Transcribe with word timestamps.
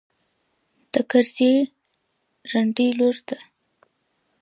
د 0.91 0.93
کرزي 1.09 1.51
رنډۍ 2.51 2.89
لور 2.97 3.15
ده. 3.27 3.37